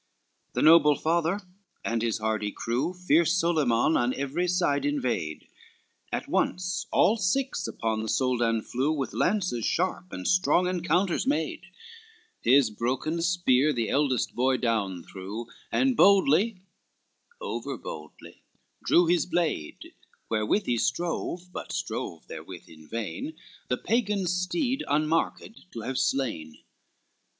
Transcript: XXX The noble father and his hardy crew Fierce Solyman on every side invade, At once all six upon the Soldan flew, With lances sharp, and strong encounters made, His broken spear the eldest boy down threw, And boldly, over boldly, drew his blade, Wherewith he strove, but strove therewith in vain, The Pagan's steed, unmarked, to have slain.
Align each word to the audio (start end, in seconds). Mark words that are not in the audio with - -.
XXX 0.01 0.53
The 0.53 0.61
noble 0.63 0.95
father 0.95 1.41
and 1.85 2.01
his 2.01 2.17
hardy 2.17 2.51
crew 2.51 2.91
Fierce 2.91 3.35
Solyman 3.39 3.95
on 3.95 4.15
every 4.15 4.47
side 4.47 4.83
invade, 4.83 5.47
At 6.11 6.27
once 6.27 6.87
all 6.89 7.17
six 7.17 7.67
upon 7.67 8.01
the 8.01 8.09
Soldan 8.09 8.63
flew, 8.63 8.91
With 8.91 9.13
lances 9.13 9.63
sharp, 9.63 10.11
and 10.11 10.27
strong 10.27 10.65
encounters 10.67 11.27
made, 11.27 11.65
His 12.41 12.71
broken 12.71 13.21
spear 13.21 13.71
the 13.71 13.89
eldest 13.89 14.33
boy 14.33 14.57
down 14.57 15.03
threw, 15.03 15.45
And 15.71 15.95
boldly, 15.95 16.57
over 17.39 17.77
boldly, 17.77 18.41
drew 18.83 19.05
his 19.05 19.27
blade, 19.27 19.93
Wherewith 20.31 20.65
he 20.65 20.79
strove, 20.79 21.53
but 21.53 21.71
strove 21.71 22.25
therewith 22.25 22.67
in 22.67 22.87
vain, 22.87 23.33
The 23.67 23.77
Pagan's 23.77 24.33
steed, 24.33 24.83
unmarked, 24.87 25.71
to 25.73 25.81
have 25.81 25.99
slain. 25.99 26.57